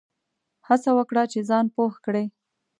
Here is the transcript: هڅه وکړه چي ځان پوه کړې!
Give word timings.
هڅه 0.67 0.89
وکړه 0.97 1.23
چي 1.31 1.39
ځان 1.49 1.65
پوه 1.75 1.93
کړې! 2.05 2.25